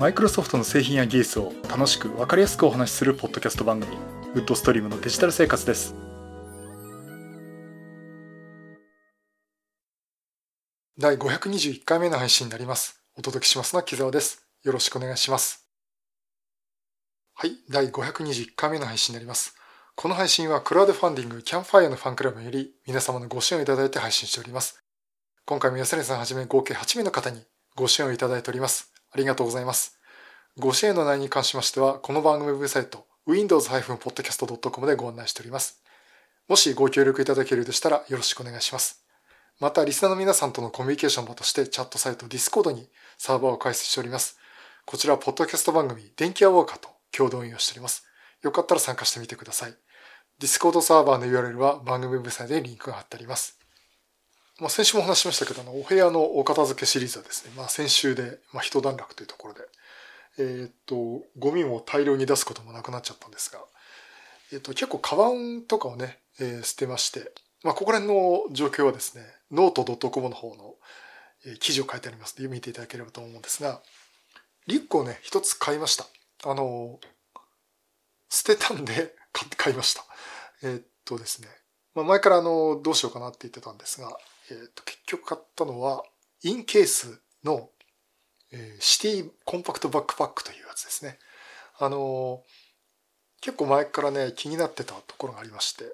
[0.00, 3.98] マイクロソフトの製品や技術を楽しく分かりやすくお話しするポッドキャスト番組
[4.32, 5.94] ウッドストリームのデジタル生活です。
[10.98, 12.98] 第521回目の配信になります。
[13.18, 14.42] お届けしますのは木澤です。
[14.62, 15.68] よろしくお願いします。
[17.34, 19.54] はい第521回目の配信になります。
[19.96, 24.82] この配信はクラウドファンディングキャンファイアのファンクラブより皆様のご支援をいただいて配信しております。
[25.44, 27.42] 今回も安根さんはじめ合計8名の方に
[27.76, 28.89] ご支援をいただいております。
[29.12, 29.98] ありがとうございます。
[30.58, 35.82] ご支援の内容に関しましては、この番組ウェブサイト、windows-podcast.com でご案内しております。
[36.48, 39.04] もしご協力いただけるでしたらよろしくお願いします。
[39.60, 44.38] また、リスナーの皆さんとのコミュニケーション場としてチャットサイト Discord にサーバーを開設しております。
[44.86, 48.06] こちらはポッドキャスト番組、電気アウォーカーと共同運用しております。
[48.42, 49.74] よかったら参加してみてください。
[50.40, 53.59] Discord サーバーの URL は番組ウェブサイトにリンクが貼ってあります。
[54.60, 59.60] まあ、先週も話しましたけど、お部屋のお片付けシリーズはですね、まあ、先週で、まあ、一段落というところで、
[60.38, 63.60] えー、っと、ゴミも大量に出すこともなくなっちゃったんですが、
[64.52, 70.74] えー、っと、結構カバンとかをね、えー、捨てまして、まあ、ここら辺の状況はですね、ノート .com の方の、
[71.46, 73.80] えー、記事を書いてありますので、見ていただければと思うんですが、
[74.66, 76.06] リュックをね、一つ買いました。
[76.44, 77.00] あの、
[78.28, 79.14] 捨てたんで
[79.56, 80.04] 買いました。
[80.62, 81.48] えー、っとですね、
[81.94, 84.16] まあ、前からあの、どうしようかなって言ってたんですが、
[84.50, 86.02] えー、と結局買ったのは、
[86.42, 87.70] インケースの、
[88.52, 91.18] えー、シティコンパクトバックパックというやつですね。
[91.78, 95.84] あのー、結構前からね、気になってたところがありまして、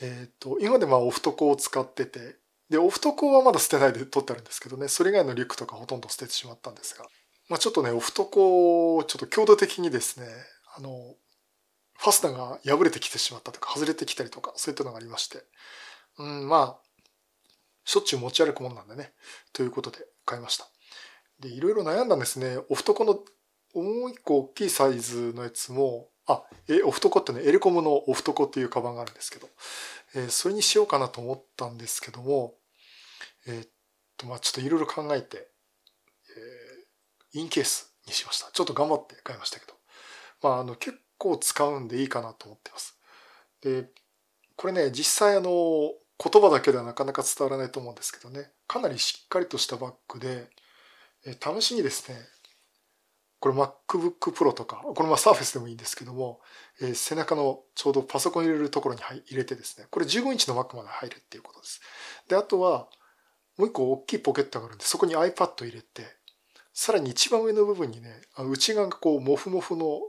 [0.00, 2.36] えっ、ー、と、今でまあオフトコを使ってて、
[2.70, 7.04] で、オフトコはまだ捨てないで取ってあるんですけどね、それ以外のリュックとかほとんど捨ててしまったんですが、
[7.48, 10.26] まあちょっとね、オフトコをちょっと強度的にですね、
[10.76, 11.14] あの、
[11.98, 15.44] ファスナーが破れてきてしまったとか、外れてきたりとか、そういったのがありまして、
[16.18, 16.91] うん、まあ、
[17.84, 19.12] しょっちゅう持ち歩くもんなんでね。
[19.52, 20.68] ということで買いました。
[21.40, 22.58] で、いろいろ悩んだんですね。
[22.68, 23.14] オフトコの
[23.74, 29.48] もう一個大きいサイズのやつも、あ、え、オフトコってね、エレコムのオフトコっていうカバンがあるんですけど、
[30.14, 32.54] えー、それにしようかなと思ったんですけども、
[33.46, 33.68] えー、っ
[34.16, 35.48] と、まあちょっといろいろ考えて、
[37.34, 38.50] えー、インケースにしました。
[38.52, 39.72] ちょっと頑張って買いましたけど、
[40.42, 42.96] まああの、結構使うんでいいかなと思ってます。
[43.62, 43.90] で、
[44.56, 45.50] これね、実際あの、
[46.22, 48.50] 言葉だけではなかなか伝わらないと思うんですけどね。
[48.68, 50.48] かなりしっかりとしたバッグで、
[51.26, 52.18] え試しにですね
[53.38, 56.40] これ MacBook Pro とかこれまあ Surface でもいいんですけども、
[56.80, 61.80] え背中のちょうどパソコン入れるところに入れてですねこれ15インチの Mac まで入るっていうことです。
[62.28, 62.88] であとは
[63.58, 66.04] もう一個大きいポケットがあるんでそこに iPad 入れて
[66.72, 70.00] さらに一番上の部分にね内側がこうモフモフの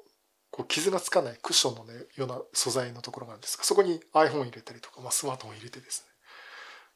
[0.53, 3.57] こう傷がつかないクッションの、ね、ような素材のところなんです。
[3.57, 6.13] がそこに iPhone 入れたりとか、まあ、スマートフォン入れてですね、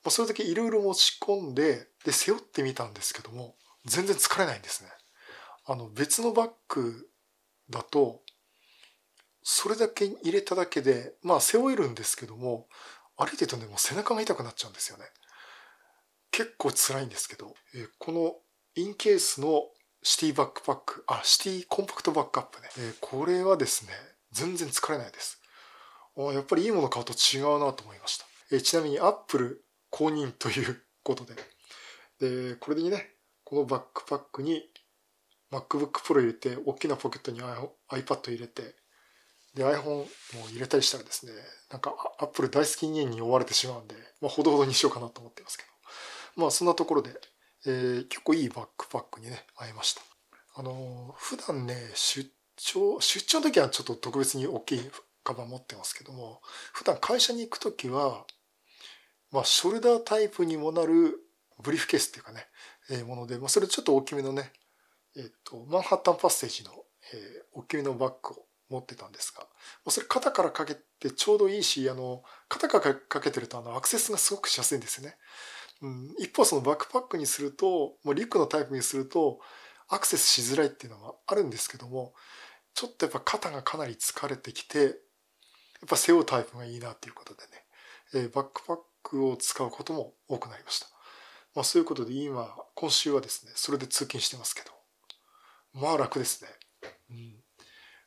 [0.03, 4.91] まあ、それだけいろいろ持ち込んでで背負ってみたんですけども全然疲れないんですね。
[5.65, 7.09] あの別のバッグ
[7.71, 8.21] だと
[9.41, 12.67] それだけ入れただけでまあ背負えるんですけども
[13.17, 15.05] 歩いてるとねもう背中が痛くなっちゃうんですよね。
[16.29, 18.35] 結構辛いんですけど、えこの
[18.75, 19.63] インケースの
[20.03, 22.69] シティバックパック、あ、シティコンパクトバックアップね。
[22.77, 23.93] えー、これはですね、
[24.31, 25.41] 全然疲れないです。
[26.17, 28.25] あやっぱりいいもの買うと違うなと思いました。
[28.51, 31.35] えー、ちなみに Apple 公認ということで。
[32.19, 33.11] で、これでね、
[33.43, 34.63] このバックパックに
[35.51, 38.75] MacBook Pro 入れて、大きなポケットに iPad 入れて、
[39.53, 40.07] で、iPhone も
[40.49, 41.31] 入れたりしたらですね、
[41.71, 45.69] なんか Apple 大好き人間に追われてしまうんで、まあ、ほどほどにしようかなと思ってますけど。
[46.41, 47.11] まあ、そんなところで、
[47.67, 50.01] えー、結構いいバックパックにね、会えました。
[50.55, 54.91] あのー、普段ね、出張、出張の時はちょっと特別に大きい
[55.23, 56.41] カバン持ってますけども、
[56.71, 58.25] 普段会社に行く時は、
[59.31, 61.19] まあ、ショルダータイプにもなる
[61.61, 62.47] ブリーフケースっていうかね、
[62.89, 64.53] えー、もので、まあ、それちょっと大きめのね、
[65.17, 66.71] えっ、ー、と、マンハッタンパッセージの、
[67.13, 69.45] えー、大きめのバッグを持ってたんですが、
[69.83, 75.17] まそれ肩からかけてちょうどいいし、あの、肩からかけてるとあのアクセスがすごくしやすいんですよね。
[75.81, 79.39] うん、一方そのバックパックにするともうリュックのタイプにすると
[79.87, 82.13] アクセスしづらいっていうのはあるんですけども
[82.73, 84.93] ちょっとやっぱ肩がかなり疲れてきてやっ
[85.87, 90.87] ぱ背負うタイプがいいなっていうことでね、えー、バックパックを使うことも多くなりました。
[91.55, 94.71] まあそういうことで今、今週はですね、それで通勤してますけど、
[95.73, 96.49] まあ楽ですね。
[97.09, 97.35] うん。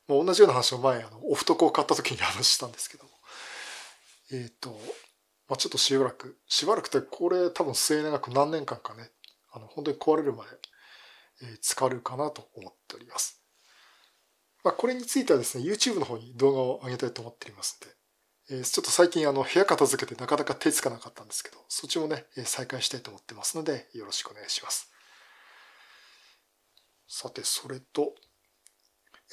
[0.08, 3.10] まあ、同じような話を前、あの、オフトコを買った時に話したんですけども、
[4.32, 4.78] えっ、ー、と、
[5.50, 9.10] まあ、ちょっとしばらく、しばらくてこれ多分末永く何年間かね、
[9.52, 10.50] あの、本当に壊れるまで、
[11.42, 13.42] えー、使われるかなと思っております。
[14.62, 17.80] まあ、これについてはですね、YouTube の方に動画を上げたいと思っております
[18.48, 24.92] んで、えー、ちょっと最近あの、部屋片付けてなかなか手つかなかったんですけど、そっちもね、再開したいと思ってますので、よろしくお願いします。
[27.08, 28.14] さて、それと、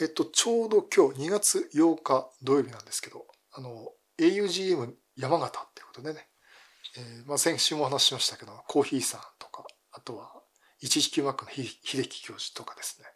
[0.01, 6.27] えっと、ちょうど今日2月8日土曜日なんですけど、あの、augm 山形っていうことでね、
[6.97, 10.31] えー、まあ先週も話しましたけど、コーヒーさんとか、あとは、
[10.83, 13.07] 119マックの秀樹教授とかですね、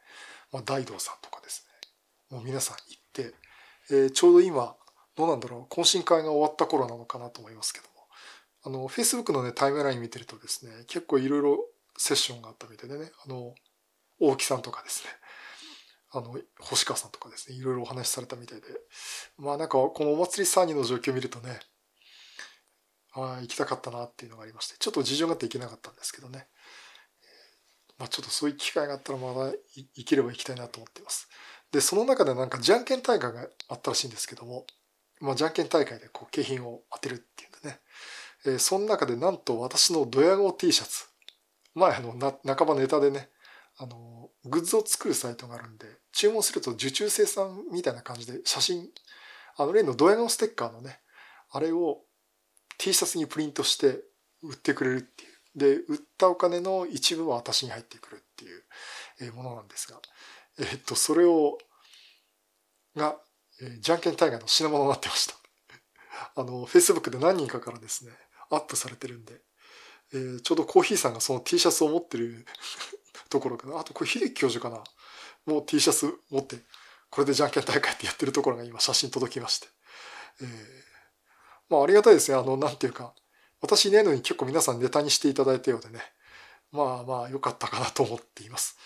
[0.51, 1.65] まあ、大道さんとかです
[2.31, 3.35] ね、もう皆さん行って、
[3.89, 4.75] えー、ちょうど今、
[5.15, 7.91] どうなんだろう、懇親会が終わった頃なのかなと思いますけども、
[8.63, 11.59] あの、Facebook のね、タイムライン見てるとですね、結構いろいろ
[11.97, 13.53] セッションがあったみたいでね、あの、
[14.19, 15.09] 大木さんとかですね、
[16.13, 18.67] あの、星川さんとかですね、いろいろお話しされたみたいで、
[19.37, 21.59] まあなんかこのお祭り3人の状況を見るとね、
[23.13, 26.47] あ、行きたかったなっていうのがありまして、ちょっと事情があって行けなかったんですけどね。
[27.97, 31.29] まあちょっとそういう機会があったらまだ行ければ行きたいなと思っています。
[31.71, 34.65] で、その中でなんかじゃんけん大会があったらしいんですけども、
[35.19, 37.79] まあじゃんけん大会でこう景品を当てるっていうんでね、
[38.45, 41.05] えー、その中でなんと私のドヤ顔 T シャツ、
[41.75, 43.29] 前あのな半ばネタでね、
[43.77, 48.87] あの、グッズを作るサイトがあるんで、注文すると受注生産みたいな感じで写真、
[49.57, 50.99] あの例のドヤ顔ステッカーのね、
[51.51, 51.99] あれを
[52.81, 53.99] T シャツにプリントして
[54.41, 55.31] 売ってくれるっていう。
[55.55, 59.99] で、売ったお金の一部は私に入ってくるっていうものなんですが、
[60.57, 61.59] えっと、それを、
[62.95, 63.17] が、
[63.81, 65.35] じゃんけん大会の品物になってました。
[66.41, 68.13] あの、Facebook で何人かからですね、
[68.49, 69.41] アップされてるんで、
[70.13, 72.47] えー、ちょうどコーヒーさんがその T シャツを持ってる
[73.29, 73.79] ところかな。
[73.79, 74.83] あとこれ秀樹教授かな。
[75.45, 76.57] もう T シャツ持って、
[77.11, 79.67] これでじゃんけん大会ってやってるところが今写真届きまして。
[80.41, 80.90] えー、
[81.71, 82.37] まあありがたいですね。
[82.37, 83.13] あの、なんていうか、
[83.61, 86.01] 私いないのに結構皆さんネタにしていただいたようでね。
[86.71, 88.77] まあまあ良かったかなと思っています。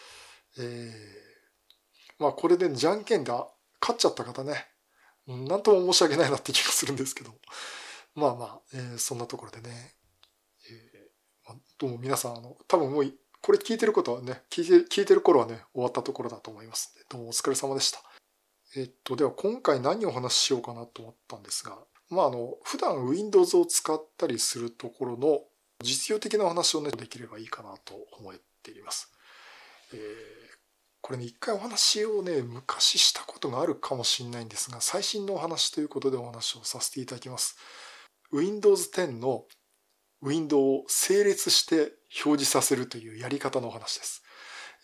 [0.60, 3.56] えー、まあこれでじゃんけんで勝
[3.92, 4.68] っちゃった方ね。
[5.28, 7.32] なんとも申し訳ないなって気がするんですけど。
[8.14, 9.96] まあまあ、えー、そんなところでね。
[10.70, 18.00] えー、ま、どうも皆さん、あの、多分もう、これ聞いてることはね、聞いて、聞いてる頃はね、終わったところだと思います、どうもお疲れ様でした。
[18.78, 21.78] えっと、では今回何をお話ししようかなと思ったんですが、
[22.10, 25.42] まああの、普段 Windows を使ったりするところの
[25.84, 29.12] 実用的なお話をね、できればいいかなと思っています。
[29.94, 30.00] えー、
[31.02, 37.58] これね、一回お話をね、昔したことがあるかもしれないんですが、最新のお話ということでお話をさせていただきます。
[38.32, 39.46] Windows 10の
[40.22, 41.94] ウィンドウを整列して
[42.26, 44.24] 表示させるというやり方のお話です。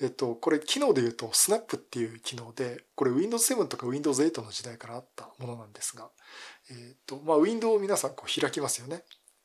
[0.01, 6.09] えっと、これ機能で言うと Snap っていう機能で、これ Windows 7とか Windows 8の時代からあったものなんですが、
[6.71, 9.03] えっと、まあ、ウィンドウを皆さんこう開きますよね。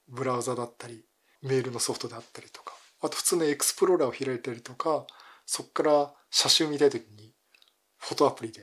[0.09, 1.05] ブラウザだったり、
[1.43, 5.07] メールのソフトであったりとか、あと普通のエクスプローラーを開いたりとか、
[5.45, 7.33] そこから写真を見たいときに
[7.99, 8.61] フォトアプリで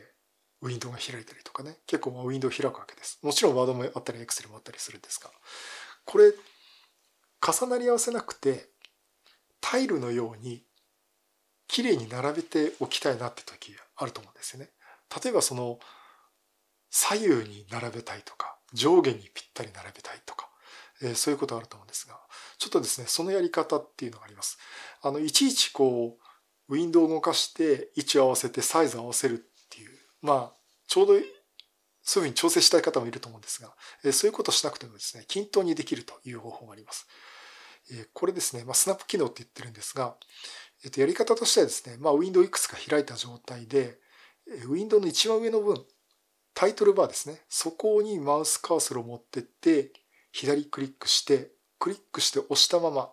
[0.61, 3.19] ウィンドウが開いたりとかね、結構まあウィンドウを開くわけです。
[3.21, 5.29] もちろんワードもあったりエクセルもあったりするんですが、
[6.05, 6.33] これ
[7.45, 8.69] 重なり合わせなくて
[9.61, 10.63] タイルのように
[11.67, 14.69] 綺麗に並べておきたいなって時あると思うんですよね。
[15.23, 15.79] 例えばその
[16.89, 20.49] 左右に並べたいとか上下にぴったり並べたいとか、
[21.01, 22.19] えー、そういうことあると思うんですが
[22.57, 24.57] ちょっとですねそのやり方っていうのがあります。
[25.01, 26.17] あのいちいちこ
[26.69, 29.37] うウィンドウを動かして位置を合わせてサイズを合わせるっ
[29.69, 30.57] ていうまあ
[30.87, 31.13] ちょうど
[32.03, 33.71] そういうふうに調整したい方もいると思うんですが、
[34.03, 37.07] えー、そういうことしなくてもですね均等にできるという方法があります。
[38.13, 40.15] これですね、まあ、スナップ機能って言ってるんですが、
[40.83, 43.99] えっと、やり方としてはですね、まあ、ウィンドウいくつか開いた状態で、
[44.67, 45.85] ウィンドウの一番上の分、
[46.53, 47.41] タイトルバーですね。
[47.49, 49.91] そこにマウスカーソルを持ってって、
[50.31, 53.11] 左クリックして、クリックして押したまま、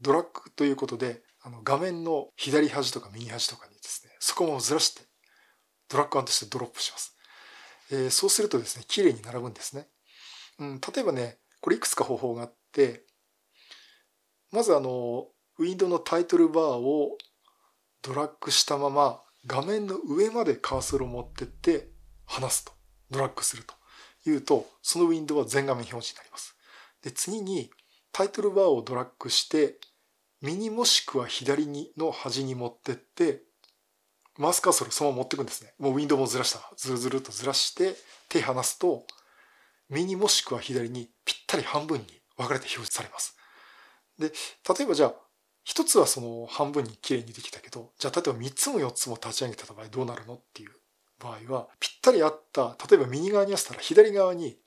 [0.00, 5.02] ドラッグということで、あの画面の左端とか右端とかにですね、そこもずらして、
[5.88, 7.16] ドラッグアンとしてドロップします。
[7.90, 9.88] えー、そうするとですね、綺麗に並ぶんですね。
[10.58, 13.04] うん、例えばね、これいくつか方法があって、
[14.52, 15.28] まずあの、
[15.60, 17.18] ウィンドウのタイトルバーを
[18.00, 21.90] ドラッグしたまま画面の上までカーソルを持ってって
[22.24, 22.72] 離すと、
[23.10, 23.74] ドラッグすると
[24.26, 26.56] いうと、そのウィンドウは全画面表示になります。
[27.02, 27.70] で、次に
[28.10, 29.76] タイトルバーをドラッグして、
[30.40, 33.42] 右もしくは左にの端に持ってって、
[34.38, 35.74] マウスカーソルをそのまま持ってくんですね。
[35.78, 36.72] もうウィンドウもずらした。
[36.78, 37.96] ずるずるとずらして
[38.30, 39.04] 手離すと、
[39.90, 42.06] 右もしくは左にぴったり半分に
[42.38, 43.36] 分かれて表示されます。
[44.18, 45.29] で、例えばじゃあ、
[45.70, 50.70] 一つはその半分に綺麗にできたけど、じゃあ例えば三つも四つも立ち上げた場合どうなるのっていう
[51.20, 54.58] 場合は、ぴったりあった、例えば右側に合わせたら左側に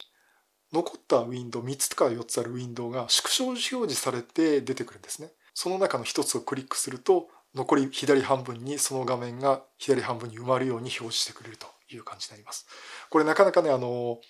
[0.72, 5.34] 残ったウィンドウ、3つとか4つあるウィンドウが縮小表示されて出てくるんですね。
[5.54, 12.66] その中の一つをクリックすると、残り左半分にその画面が左半分に埋まるように表示してくれるという感じになります。
[13.10, 14.22] これなかなかね、あの、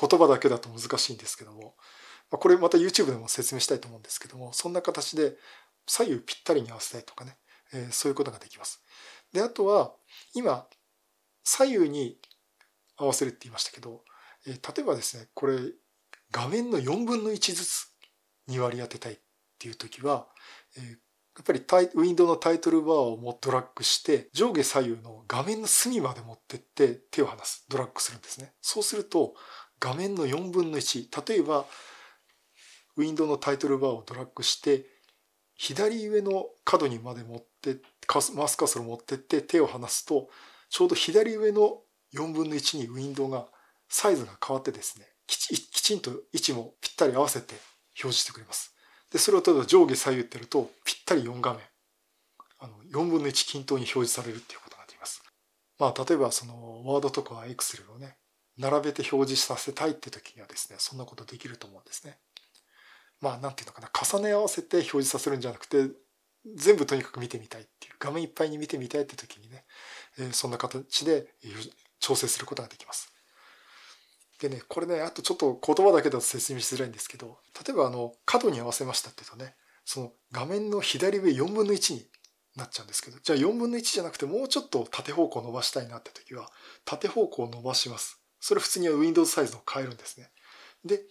[0.00, 1.74] 言葉だけだと難しいんですけども、
[2.38, 5.36] これまた YouTube でも説明したいと思うんですけども、そんな形で
[5.86, 7.36] 左右ぴったりに合わせたいとかね、
[7.72, 8.82] えー、そういうことができます。
[9.32, 9.94] で、あとは、
[10.34, 10.66] 今、
[11.44, 12.18] 左右に
[12.96, 14.04] 合わせるって言いましたけど、
[14.46, 15.58] えー、例えばですね、これ、
[16.30, 17.92] 画面の4分の1ずつ
[18.46, 19.18] に割り当てたいっ
[19.58, 20.26] ていう時は、
[20.76, 20.96] えー、や
[21.40, 29.34] っぱりタイウィンドウのタイトルバーをもドラッグして上下左右の画面の隅まで持ってって手を離すドラッグするんですねそうすると
[29.80, 31.64] 画面の4分の1例えば
[32.96, 34.84] ウィンドウのタイトルバーをドラッグして
[35.56, 37.76] 左上の角にまで持って
[38.34, 40.28] マウスカーソルを持ってって手を離すと
[40.70, 41.78] ちょうど左上の
[42.14, 43.46] 4分の1にウィンドウが
[43.88, 47.54] サイズが変わってですねきちんと位置もぴったり合わせて
[48.00, 48.74] 表示してくれます。
[49.10, 51.60] で、それを例えば上下左右ってやるとぴったり4画面、
[52.58, 55.22] あの4分の1均等に表示されるっていうことができます。
[55.78, 58.16] まあ例えばそのワードとかエクセルをね、
[58.58, 62.18] 並べて表示させたいって時にはですね、そんなことできると思うんですね。
[63.22, 65.88] まあなんていうのかな、重ね合わせて表示させるんじゃなくて、
[66.56, 69.64] 全部とにかく見てみたいっていう、画面いっぱいに見てみたいって時にね、
[70.18, 71.28] えー、そんな形で
[72.00, 73.12] 調整することができます。
[74.40, 82.06] でね、これね、あとちょっと言葉だけだと説明しづらいんですけど、例えばあの、角に合わせましたって言うとね、その画面の左上4分の1に
[82.56, 86.48] なっちゃうんですけど、じゃあ4分の1じゃなくてもうちょっと縦方向伸ばしたいなって時は、
[86.84, 88.20] 縦方向を伸ばします。
[88.40, 90.28] それ普通には Windows サイズを変えるんですね。
[90.84, 91.02] で、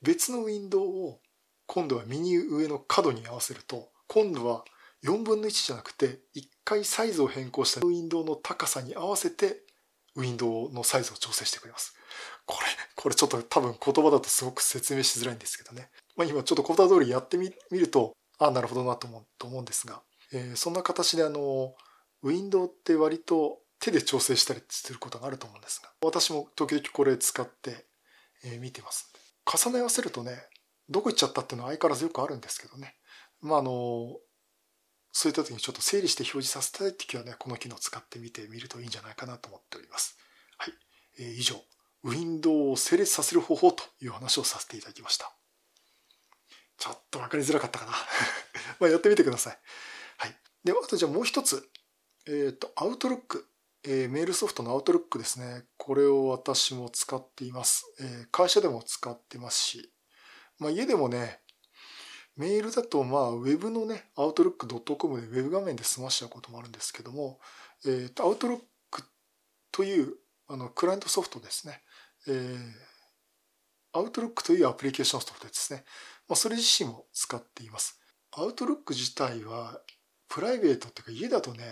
[0.00, 1.20] 別のウィンドウを
[1.66, 4.64] 今度は右上の角に合わせると、今度は
[5.04, 9.62] 4分の1じゃなくて、1回サイズを変更したウィンドウの高さに合わせて、
[10.14, 11.94] ウィンドウのサイズを調整してくれます。
[12.46, 15.90] これ、これちょっと多分言葉だとすごく説明しづらいんですけどね。
[16.16, 21.74] まあ今ちょっと言葉通りやってみると、ああ、なるほどなと思うと思うんですが、えー、そんな形であの、
[22.22, 27.86] ウィンドウって割と手で調整したりすることがあると思うんですが、私も時々これ使って、
[28.44, 29.12] えー、見てます
[29.46, 30.32] 重ね合わせるとね、
[30.88, 32.94] どこ行っちゃったっていうのは相変わらずよくあるんですけどね。
[33.40, 34.16] まああの、
[35.12, 40.18] そういった時にちょっと整理して表示させたい時はね、この機能を使ってみてみるといいんじゃないかなと思っております。
[40.58, 40.74] はい。
[41.18, 41.56] えー、以上、
[42.04, 45.32] ウィンドウを整列させる方法という話をさせていただきました。
[46.78, 47.92] ちょっとわかりづらかったかな
[48.78, 49.58] まあやってみてください。
[50.18, 50.38] はい。
[50.64, 51.68] では、あとじゃあもう一つ。
[52.26, 53.48] えっ、ー、と、アウトロック。
[53.84, 55.64] えー、メールソフトのアウトロックですね。
[55.76, 57.84] これを私も使っています。
[58.00, 59.92] えー、会社でも使ってますし、
[60.58, 61.40] まあ家でもね、
[62.36, 67.40] メールだとまあウェブのね、アウトロック .com でウェブ画面で済ましちゃうこともあるんですけども、
[67.84, 68.58] えっ、ー、と、アウトロッ
[68.90, 69.02] ク
[69.72, 70.14] という
[70.48, 71.80] あのクライアントソフトですね。
[72.28, 72.56] えー、
[73.94, 75.84] Outlook というアプリケーションソフトですね。
[76.28, 77.98] まあ、それ自身も使っています。
[78.32, 79.80] Outlook 自体は
[80.28, 81.64] プライベートっていうか家だとね、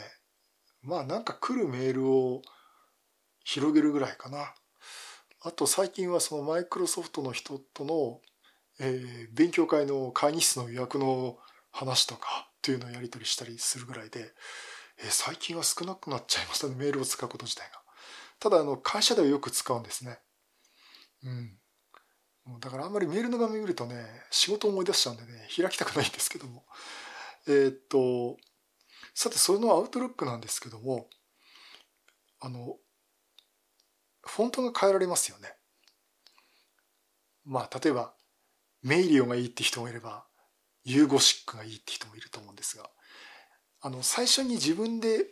[0.82, 2.42] まあなんか来るメールを
[3.44, 4.54] 広げるぐらいかな。
[5.42, 8.20] あと最近はそのマイクロソフトの人との、
[8.80, 11.38] えー、勉強会の会議室の予約の
[11.70, 14.32] 話とかっていうのをやり取りしたりするぐらいで、
[14.98, 17.80] えー、最近は少なくなっちゃいましたね、メールを使うこと自体が。
[18.40, 20.18] ただあの会社ではよく使うんですね。
[21.24, 21.58] うん。
[22.60, 26.66] だからあんまりメールの画面見るとね、仕事を思い出しちゃうんでね、開きたくないんですけども。
[27.46, 28.36] えー、っと、
[29.14, 31.08] さて、そのアウトロックなんですけども、
[32.40, 32.76] あの、
[34.22, 35.54] フォントが変えられますよね。
[37.44, 38.14] まあ、例えば、
[38.84, 40.24] メイリオがいいって人もいれば、
[40.84, 42.88] ユーゴシックがいいって人もいると思うんですが、
[43.80, 45.26] あの、最初に自分で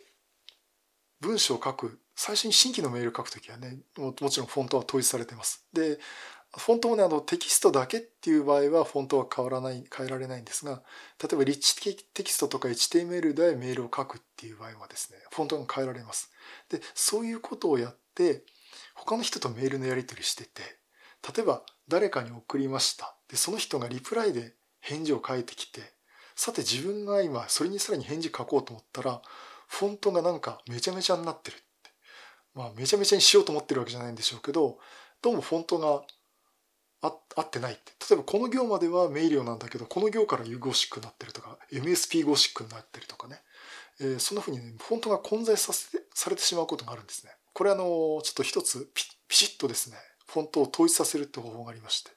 [1.21, 5.65] 文章を書く、最初に新規のメールを書くときはねも、もちろんフォントは統一されてます。
[5.71, 5.99] で、
[6.57, 10.83] フォントもね、あのテキストだけっていう場合はフォントは変わらない、変えられないんですが、
[11.21, 11.75] 例えばリッチ
[12.13, 16.31] テキストとか HTML でメールを書くっていう場合はですね、フォントが変えられます。
[16.69, 18.43] で、そういうことをやって、
[18.95, 20.61] 他の人とメールのやり取りしてて、
[21.35, 23.15] 例えば誰かに送りました。
[23.29, 25.81] で、その人がリプライで返事を書いてきて、
[26.35, 29.21] さて自分が今それにさらに返事書こうと思ったら、
[29.67, 31.63] フォントがなんかめちゃめちゃになってるって。
[32.55, 34.77] まあめちゃめちゃにしようと思ってるわけじゃないんでしょうけど、
[35.21, 36.03] どうもフォントが
[37.01, 37.91] 合ってないって。
[38.09, 43.41] 例えばこの行まではメイリオなんだけど、この行から U ゴシックになってるとか、MSP ゴシックになってるとかね。
[43.99, 47.31] えー、そんな風にね、フォントが混在させて、されてしまうことがあるんですね。
[47.53, 49.97] これあの、ちょっと一つピピシッとですね、
[50.33, 52.11] フォントを統一させるって方法がありまして。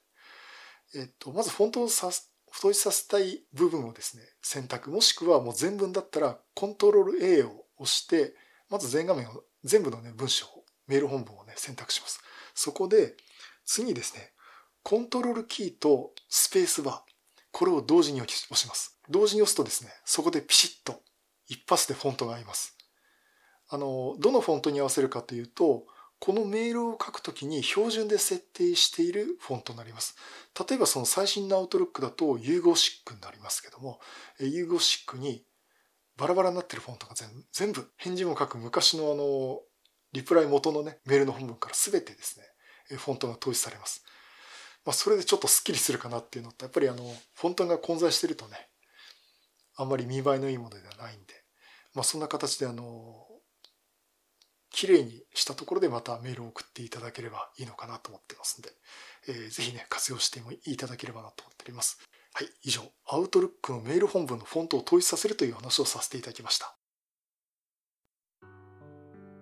[0.95, 2.09] えっと、まずフォントをさ
[2.57, 4.89] 統一させたい部分をですね、選択。
[4.89, 8.33] もしくはもう全文だったら、コントロール A を押して、
[8.69, 12.19] まず全画面を、全部のね、文章を、メール本文をね、選択します。
[12.55, 13.15] そこで、
[13.65, 14.31] 次にですね、
[14.81, 17.01] コントロールキーとスペースバー。
[17.51, 18.99] これを同時に押します。
[19.09, 21.01] 同時に押すとですね、そこでピシッと
[21.47, 22.77] 一発でフォントが合います。
[23.69, 25.85] あの、どのフォントに合わせるかというと、
[26.19, 30.15] このメールを書くときに標準で設定しているフォントになります。
[30.67, 33.99] 例えばその最新のアウトロックだとユーゴシックになりますけども、
[34.39, 35.43] ユーゴシックに
[36.17, 37.15] バラバラになってるフォントが
[37.53, 39.61] 全部、返事も書く昔のあの、
[40.13, 42.45] リプライ元のね、メールの本文から全てですね、
[42.97, 44.03] フォントが統一されます。
[44.83, 47.03] まあ、それでちょっとスッキリするかなっていうのと、やっぱりあの、
[47.35, 48.69] フォントが混在してるとね、
[49.75, 51.43] あんまり見栄えのいいものではないんで、
[51.93, 53.26] まあ、そんな形であの、
[54.77, 58.69] 綺麗にしたところでまたメールを送っていただければいいのかなと思ってますんで、
[59.27, 61.97] えー、ぜひね、活用してもいただければなと思っております。
[62.31, 66.75] はい、以上、アウトルックのメール本文のフォントを統一させるという話をさせていただきました。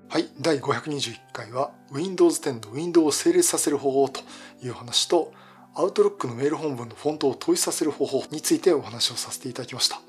[0.08, 4.22] はい、第521回は Windows 10の Windows を整列させる方法と
[4.64, 5.34] いう話と
[5.76, 10.00] Outlook のメール本文のフォントを統一させる方法についてお話をさせていただきました。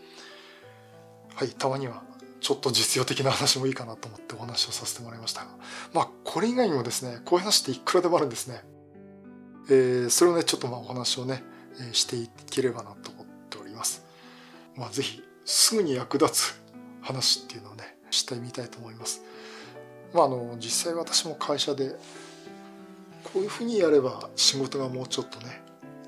[1.34, 2.04] はい、たまには
[2.40, 5.48] ちょっと実用的な話もいいかなと思ってお話をさせてもらいましたが、
[5.92, 8.62] まあ、これ以外にもですね、こういう話っていくらでもあるんですね。
[9.68, 11.42] えー、それをね、ちょっとまあお話をね、
[11.80, 14.04] えしていければなと思っております。
[14.76, 16.62] まあ、ぜひ、すぐに役立つ
[17.02, 19.22] 話っていうのをね、してみたいと思います。
[20.14, 21.96] まあ、あの、実際私も会社で、
[23.24, 25.62] こういうふうにやれば仕事がもうちょっとね、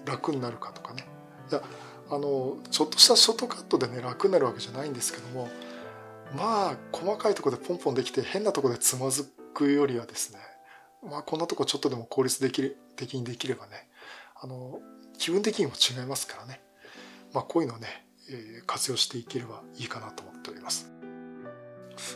[0.04, 1.06] 楽になるかとかね。
[1.50, 1.62] いや、
[2.10, 5.48] あの、ちょっとしたショートカットでね、楽になるわけじゃないんですけども、
[6.36, 10.38] まあ細かいところでポンポンできて変なところでつまずくよりはですね
[11.08, 13.88] まあこんなとこちょっとでも効率できる的にできればね
[14.40, 14.80] あの
[15.18, 16.60] 気分的にも違いますからね。
[17.32, 17.88] まあこういうのをね、
[18.30, 20.90] えー、活用していければいいかなと思っております。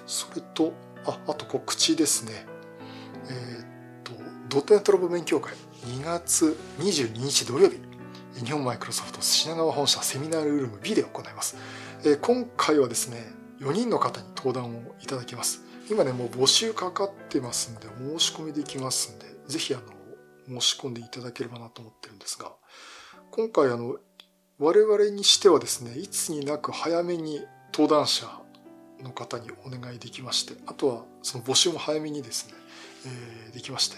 [0.06, 0.72] それと
[1.04, 2.46] ああと告知ですね。
[3.28, 3.66] えー、っ
[4.04, 4.12] と
[4.48, 5.54] ドットネットラボ勉強会。
[5.84, 7.92] 2月22日土曜日。
[8.40, 11.56] 日本マイクロソフト品川本社セミナールーム B で行います、
[12.02, 15.62] えー、今回はですね4人の方に登壇をいただきます。
[15.88, 17.86] 今ね、もう募集かかってますんで、
[18.18, 19.78] 申し込みできますんで、ぜひあ
[20.48, 22.52] の、申し込んでいただければなと思ってるんですが、
[23.30, 23.96] 今回あの、
[24.58, 27.40] 我々にしてはですね、いつになく早めに
[27.72, 28.26] 登壇者
[29.00, 32.54] の方にお願いできまして、あとはその募集も早めにですね、
[33.46, 33.96] えー、できまして、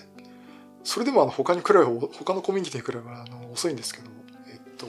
[0.83, 4.17] それでもあの他に比べば、他のコミュニティに比べばあの遅いんですけども、
[4.53, 4.87] えっと、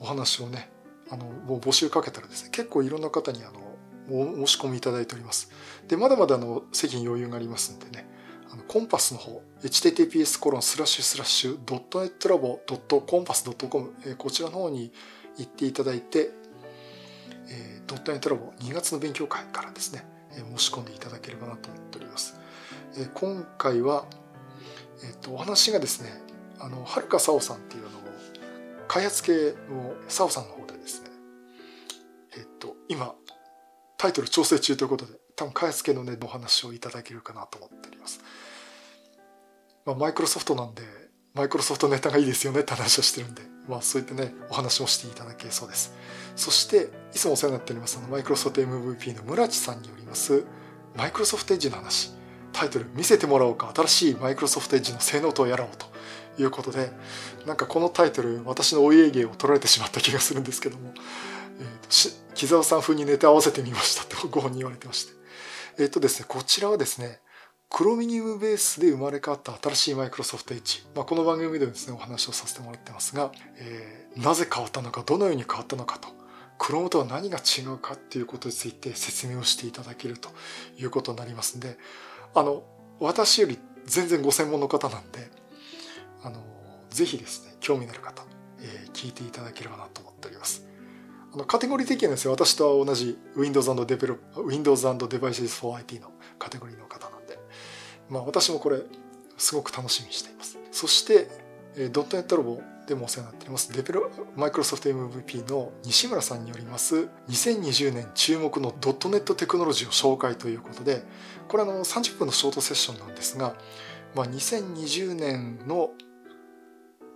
[0.00, 0.70] お話をね、
[1.10, 3.68] あの、もう募集かけたらですね、結構いろんな方にあの、
[4.10, 5.50] お申し込みいただいております。
[5.86, 8.08] で、まだまだあの席に余裕がありますんでね、
[8.50, 14.92] あのコンパスの方、https コロンスラッシュスラッシュドットネットラボドットコンパスドットコム、こちらの方に
[15.36, 16.30] 行っていただいて、
[17.50, 22.40] えー、ドットネットラボ2月の勉強会からですね、え申し込んでいただければなと思っております。
[22.96, 24.06] えー、今回は、
[25.04, 26.10] えっ、ー、と、お話がですね、
[26.58, 27.90] あの、はるかさおさんっていうのを、
[28.88, 31.10] 開発系のさおさんの方でですね、
[32.36, 33.14] えっ、と、今、
[33.98, 38.20] タイトル調整中ということで、多分開発系のね、お話をいただけるかなと思っております。
[39.84, 40.82] まあ、マイクロソフトなんで、
[41.34, 45.94] マイクロソフトネタがいいですよねって話をしてるんで、まあそういったね、お話もしていただけそうです。
[46.36, 50.44] そして、いつもお世話になっております、あの、マイクロソフト MVP の村地さんによります、
[50.96, 52.12] マイクロソフトエッジの話、
[52.52, 55.86] タイトル、見せてもらおうか、新しいマイクロソフトエッジの性能とやろうと
[56.40, 56.90] いうことで、
[57.46, 60.92] なんかこのタイトル、私のお家芸を取られてしまった気がするんですけども、
[61.58, 65.12] えーと、木澤さん風にネタ合わせてみましたってご本人言われてまして。
[65.78, 67.20] えっ、とですね、こちらはですね、
[67.70, 70.82] クロミニウムベースで生まれ変わった新しいマイクロソフトエッジ。
[70.94, 76.08] まあ、この番組でですね、お話をさせてもらってますが、えー、なぜ変わったのか、どのように変わったのかと、
[76.58, 80.30] クロームとは何が違うかっていうことについて説明をしていただけると
[80.78, 81.76] いうことになりますんで、
[82.34, 82.64] あの、
[83.00, 85.30] 私より全然ご専門の方なんで、
[86.22, 86.42] あの、
[86.90, 88.24] ぜひですね、興味のある方、
[88.60, 90.66] えー、聞いていただければなと思っております。
[91.32, 97.38] あのカテゴリー的にはですね、私と同じ Windows Develop Windows Devices for IT のカテゴリーの方なんで、
[98.08, 98.80] まあ私もこれ
[99.36, 100.58] すごく楽しみにしています。
[100.72, 101.28] そして、
[101.90, 111.02] ドットネットロボでもお世話になっています、デベロ、マイクロソフト MVP の西村さんによります、2020年注目のドットネットテクノロジーを紹介ということで、
[111.48, 113.54] これあの30分のショートセッションなんですが、
[114.14, 115.90] まあ、2020年の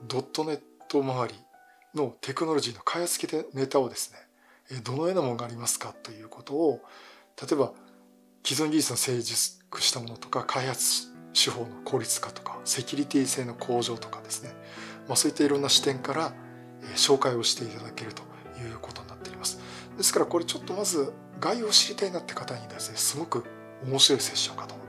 [0.07, 1.35] ドットネット周り
[1.95, 6.81] のテクノロジーの開発系ネタをですね、どのようなものがありますかということを、
[7.41, 7.73] 例えば
[8.45, 14.51] 既存技術の成熟したものとか、開発手法の効率化とか、セキュリティ性の向上とかですね、
[15.09, 16.33] まあ、そういったいろんな視点から
[16.97, 18.23] 紹介をしていただけると
[18.61, 19.61] いうことになっています。
[19.97, 23.45] ですからこれちょっとまず概要を知りたいなって方にですね、すごく
[23.85, 24.82] 面白いセッションかと思っております。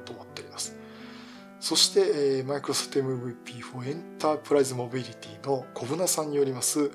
[1.64, 6.92] そして、マイクロソフト MVP for Enterprise Mobility の小船さんによります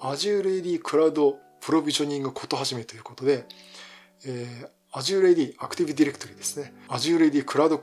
[0.00, 3.44] Azure AD Cloud Provisioning ことはじめということで、
[4.24, 6.72] えー、Azure AD Active Directory ですね。
[6.88, 7.76] Azure AD Cloud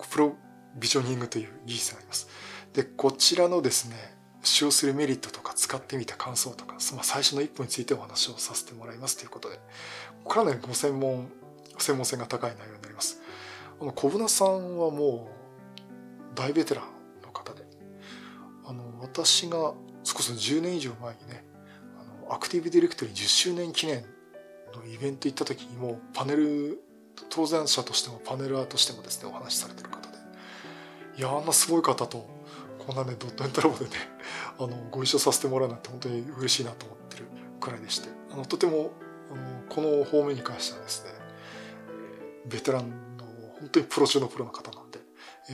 [0.80, 2.28] Provisioning という技術があります。
[2.74, 3.96] で、こちらのですね、
[4.41, 9.60] 使用するメリットとか使ってみた感想とか、まあ、最初の一歩についてお話をさせてもらいますということで、
[10.24, 11.32] これはね、ご専門
[11.78, 13.22] 専門性が高い内容になります。
[13.80, 15.42] あの小舟さんはもう
[16.36, 16.86] 大ベテラン
[17.22, 17.63] の方で、
[18.65, 21.46] あの私が少し10年以上前にね、
[22.00, 24.06] あのアクティブディレクトリー10周年記念
[24.76, 26.82] のイベント行った時にもパネル
[27.30, 30.17] 当然者としてもパネラーとしてもですねお話しされてる方で
[31.17, 32.28] いやあんなすごい方と
[32.80, 33.91] こんなねドットエントラボでね
[34.58, 37.26] あのご一緒させてもらうなんて本当に嬉しいなと思ってる
[37.60, 38.91] くらいでしてあのとても
[39.32, 41.12] あのこの方面に関してはですね
[42.48, 43.26] ベテランの
[43.60, 45.00] 本当にプロ中のプロの方なんで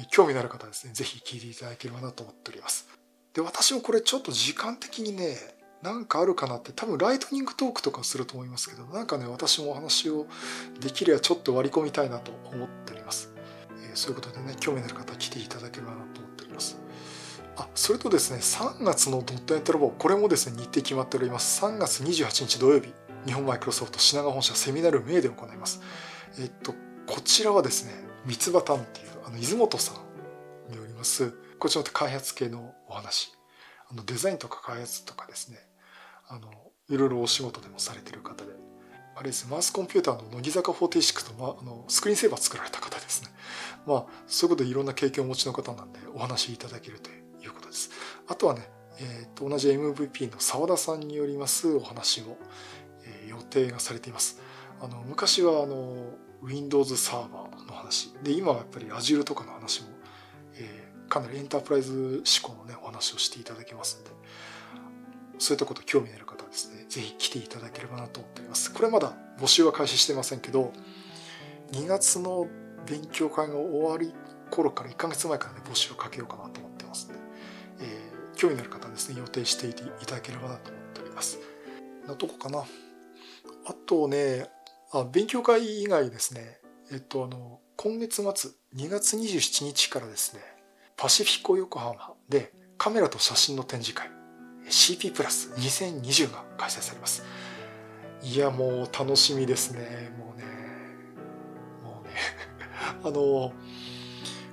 [0.10, 2.88] 興味のある方はですね是非聞いていただければなと思っております。
[3.34, 5.36] で私もこれちょっと時間的にね
[5.82, 10.28] なんかあるかなって多分ライトニングトークとかすると思いますけどなんかね私もお話を
[10.82, 13.32] できればちょっと割り込みたいなと思っております、
[13.90, 16.78] えー、そういうことでね興味のある方来ていただければなと思っております。
[17.56, 21.64] あそれとですね3月のドットエントラボこれもですね日程決まっております。
[21.64, 22.94] 3月28日土曜日
[23.26, 25.82] 日本マイクロソフト品川本社セミナル名で行います。
[26.40, 26.74] えっと
[27.06, 27.94] こちらはですね
[28.26, 33.32] 三つ葉ンっていうあの出本さんによりますこちらの開発系のお話。
[33.88, 35.58] あのデザインとか開発とかですね。
[36.28, 36.50] あの
[36.90, 38.54] いろいろお仕事でもされてる方で。
[39.16, 43.30] あれですねマースコンピューターの乃木坂46と、ま、あのスクリーンセーバー作られた方ですね。
[43.86, 47.92] まあそういうことでいろんな経験をお持ちの方なんでお話しいただけるということです。
[48.28, 48.68] あとはね、
[49.00, 52.38] えー、と同じ MVP の澤田さんによりますお話も、
[53.06, 54.42] えー、予定がされています。
[54.82, 59.90] あの昔はあの Windows サーバー話で今はやっぱり Azure とかの話も、
[60.56, 64.12] えー、かなりエンタープライズ志向のねお話をしていただけますんで
[65.40, 68.74] そういったこと興味のある方はですね、ぜひ来ていただければなと思っております。
[68.74, 70.74] これまだ募集は開始してませんけど、
[71.72, 72.48] 2月の
[72.86, 74.14] 勉強会が終わり
[74.52, 77.20] 頃から1ヶ月前からね、募集をかけようかなと思ってますので、
[77.82, 81.40] えー、興味のある方はですね、予定していていただければなと思っております。
[82.06, 82.66] なとこかな。
[83.66, 84.50] あとね、
[84.92, 86.60] あ勉強会以外ですね、
[86.92, 90.42] えっと、あの、今月末、2月27日からですね、
[90.98, 91.96] パシフィコ横浜
[92.28, 94.12] でカメラと写真の展示会、
[94.68, 97.24] CP プラス2020が開催されます。
[98.22, 100.12] いや、もう楽しみですね。
[100.18, 100.44] もうね。
[101.82, 102.12] もうね。
[103.02, 103.54] あの、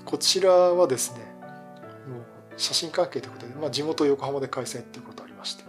[0.05, 1.19] こちらはですね、
[2.07, 2.25] もう
[2.57, 5.65] 写真関係ということで、まあ、地元横浜で開催っていうことありまして、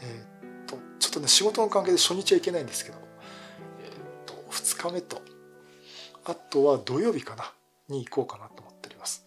[0.00, 2.98] えー、っと、ちょっとね、仕事の関係で初日は行けないんですけど、
[3.82, 3.90] え、っ
[4.26, 5.33] と、2日目と、
[6.24, 7.52] あとは土曜日かな、
[7.88, 9.24] に行こうかなと思っております。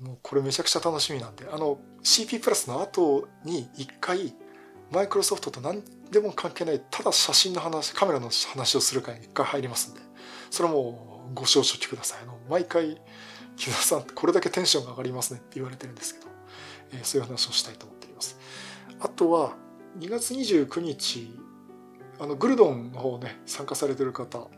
[0.00, 4.34] もうこれめちゃくちゃ楽しみなんで、あの、CP プラスの後に一回、
[4.92, 10.00] マイクロソフトと何でも関係ない、ただ写真の話、カメラの話をする会に一回入りますんで、
[10.50, 12.20] それはもうご承知ください。
[12.22, 13.00] あの、毎回、
[13.56, 16.26] 木田さん、これだけテンションが上がりますねって言われてるんですけど、
[16.92, 18.38] えー、そういう話をしたいと思っております。
[19.00, 19.56] あとは、
[19.98, 21.36] 2月29日、
[22.20, 24.48] あの、グルドンの方ね、参加されてる方、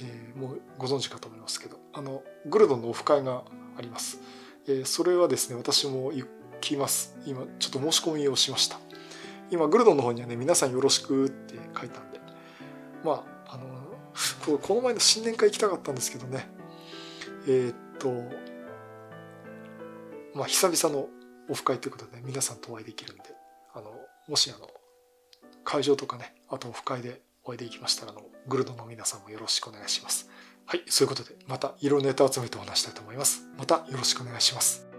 [0.00, 3.44] えー、もうご存知かと思いますけど、あの、グルドンのオフ会が
[3.76, 4.20] あります。
[4.68, 6.26] えそれはですね、私も行
[6.60, 7.16] きます。
[7.26, 8.78] 今、ちょっと申し込みをしました。
[9.50, 12.20] 今、グルドンの方にはね、皆さんよろしくって書いたんで、
[13.04, 16.48] まあ、あの、この前の新年会行きたかったんですけどね、
[17.46, 18.12] えー、っと、
[20.34, 21.08] まあ、久々の
[21.48, 23.24] オフ会ということで、皆さんとお会いできるんで、
[23.74, 23.92] あの、
[24.28, 24.68] もしあの、
[25.64, 30.28] 会場とかね、あとオフ会でお会いできましたら、あの、グルドの皆さんもよろしくお願いします。
[30.66, 33.48] はい、そういうことで、また色ネタ集めてお話したいと思います。
[33.58, 34.91] またよろしくお願いします。